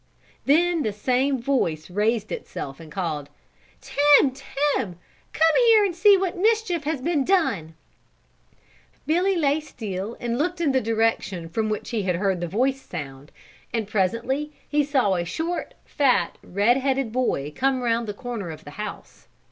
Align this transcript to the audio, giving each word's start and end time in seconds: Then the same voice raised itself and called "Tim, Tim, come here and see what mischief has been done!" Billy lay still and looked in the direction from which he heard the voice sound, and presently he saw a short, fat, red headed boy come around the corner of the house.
Then 0.45 0.81
the 0.81 0.93
same 0.93 1.39
voice 1.39 1.87
raised 1.91 2.31
itself 2.31 2.79
and 2.79 2.91
called 2.91 3.29
"Tim, 3.81 4.31
Tim, 4.31 4.97
come 5.31 5.55
here 5.67 5.85
and 5.85 5.95
see 5.95 6.17
what 6.17 6.35
mischief 6.35 6.85
has 6.85 7.01
been 7.01 7.23
done!" 7.23 7.75
Billy 9.05 9.35
lay 9.35 9.59
still 9.59 10.17
and 10.19 10.39
looked 10.39 10.59
in 10.59 10.71
the 10.71 10.81
direction 10.81 11.47
from 11.49 11.69
which 11.69 11.91
he 11.91 12.01
heard 12.01 12.41
the 12.41 12.47
voice 12.47 12.81
sound, 12.81 13.31
and 13.71 13.87
presently 13.87 14.51
he 14.67 14.83
saw 14.83 15.13
a 15.13 15.23
short, 15.23 15.75
fat, 15.85 16.39
red 16.41 16.77
headed 16.77 17.11
boy 17.11 17.51
come 17.55 17.83
around 17.83 18.07
the 18.07 18.13
corner 18.15 18.49
of 18.49 18.63
the 18.65 18.71
house. 18.81 19.27